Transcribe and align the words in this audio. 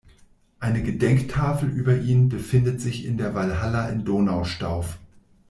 Eine 0.59 0.81
Gedenktafel 0.81 1.69
über 1.69 1.95
ihn 1.95 2.27
befindet 2.27 2.81
sich 2.81 3.05
in 3.05 3.19
der 3.19 3.35
Walhalla 3.35 3.87
in 3.89 4.03
Donaustauf. 4.03 4.97